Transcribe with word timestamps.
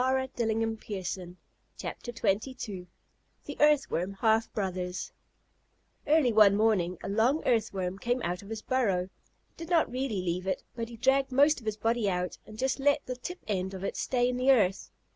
What 0.01 0.35
could 0.35 0.47
we 0.47 0.61
have 0.63 1.13
done!" 1.15 1.37
THE 1.85 3.57
EARTHWORM 3.59 4.13
HALF 4.13 4.51
BROTHERS 4.51 5.11
Early 6.07 6.33
one 6.33 6.53
wet 6.57 6.57
morning, 6.57 6.97
a 7.03 7.07
long 7.07 7.45
Earthworm 7.45 7.99
came 7.99 8.19
out 8.23 8.41
of 8.41 8.49
his 8.49 8.63
burrow. 8.63 9.09
He 9.49 9.53
did 9.57 9.69
not 9.69 9.91
really 9.91 10.23
leave 10.23 10.47
it, 10.47 10.63
but 10.75 10.89
he 10.89 10.97
dragged 10.97 11.31
most 11.31 11.59
of 11.59 11.67
his 11.67 11.77
body 11.77 12.09
out, 12.09 12.39
and 12.47 12.55
let 12.59 12.59
just 12.59 12.79
the 13.05 13.15
tip 13.15 13.41
end 13.47 13.75
of 13.75 13.83
it 13.83 13.95
stay 13.95 14.27
in 14.27 14.37
the 14.37 14.49
earth. 14.49 14.89